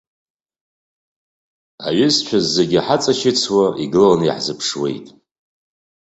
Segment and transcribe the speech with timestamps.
[1.87, 5.07] Аҩызцәа зегьы ҳаҵашьыцуа, игыланы иҳазԥшуеит.